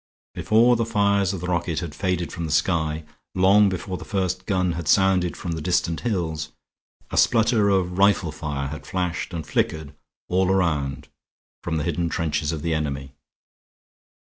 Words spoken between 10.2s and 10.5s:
all